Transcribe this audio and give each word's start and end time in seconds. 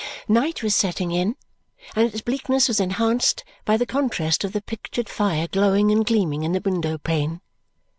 Night 0.27 0.63
was 0.63 0.75
setting 0.75 1.11
in, 1.11 1.35
and 1.95 2.11
its 2.11 2.21
bleakness 2.21 2.67
was 2.67 2.79
enhanced 2.79 3.43
by 3.65 3.77
the 3.77 3.85
contrast 3.85 4.43
of 4.43 4.51
the 4.51 4.59
pictured 4.63 5.07
fire 5.07 5.47
glowing 5.47 5.91
and 5.91 6.07
gleaming 6.07 6.41
in 6.41 6.53
the 6.53 6.61
window 6.61 6.97
pane. 6.97 7.39